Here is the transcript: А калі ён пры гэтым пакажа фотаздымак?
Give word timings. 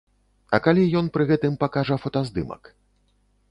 А 0.57 0.59
калі 0.67 0.85
ён 1.01 1.11
пры 1.17 1.27
гэтым 1.33 1.53
пакажа 1.65 2.01
фотаздымак? 2.07 2.63